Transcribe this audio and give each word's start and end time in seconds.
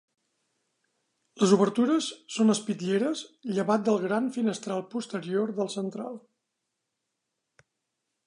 Les 1.41 1.51
obertures 1.57 2.07
són 2.35 2.53
espitlleres 2.53 3.21
llevat 3.59 3.83
del 3.89 4.01
gran 4.07 4.31
finestral 4.39 4.83
posterior 4.95 5.53
del 5.61 5.69
central. 5.77 6.17